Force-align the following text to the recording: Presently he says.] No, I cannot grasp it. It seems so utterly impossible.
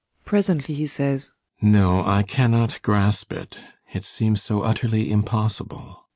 Presently 0.25 0.73
he 0.73 0.87
says.] 0.87 1.29
No, 1.61 2.03
I 2.03 2.23
cannot 2.23 2.81
grasp 2.81 3.31
it. 3.33 3.59
It 3.93 4.03
seems 4.03 4.41
so 4.41 4.63
utterly 4.63 5.11
impossible. 5.11 6.05